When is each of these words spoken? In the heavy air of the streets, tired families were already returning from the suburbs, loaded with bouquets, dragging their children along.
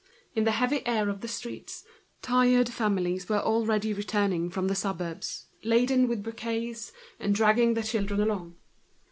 In 0.33 0.45
the 0.45 0.53
heavy 0.57 0.83
air 0.87 1.09
of 1.09 1.21
the 1.21 1.27
streets, 1.27 1.85
tired 2.23 2.69
families 2.69 3.29
were 3.29 3.37
already 3.37 3.93
returning 3.93 4.49
from 4.49 4.67
the 4.67 4.73
suburbs, 4.73 5.45
loaded 5.63 6.09
with 6.09 6.23
bouquets, 6.23 6.91
dragging 7.33 7.75
their 7.75 7.83
children 7.83 8.19
along. 8.19 8.55